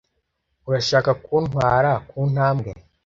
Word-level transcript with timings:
urashaka 0.67 1.11
kuntwara 1.23 1.91
kuntambwe? 2.09 2.71